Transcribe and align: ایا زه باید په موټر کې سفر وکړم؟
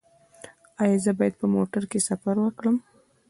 ایا 0.83 0.97
زه 1.03 1.11
باید 1.17 1.33
په 1.41 1.47
موټر 1.55 1.83
کې 1.91 1.99
سفر 2.09 2.35
وکړم؟ 2.41 2.75